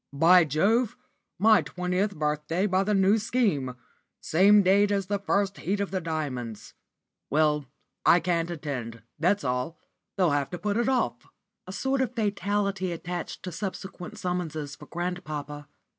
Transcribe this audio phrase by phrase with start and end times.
[0.11, 0.97] "By Jove!
[1.37, 3.75] my twentieth birthday by the New Scheme
[4.19, 6.73] same date as first heat of the 'Diamonds.'
[7.29, 7.67] Well,
[8.03, 9.79] I can't attend, that's all.
[10.17, 11.27] They'll have to put it off."
[11.67, 15.67] A sort of fatality attached to subsequent summonses for grandpapa.